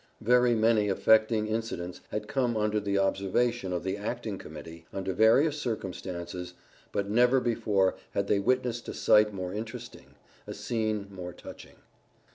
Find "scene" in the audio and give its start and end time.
10.55-11.05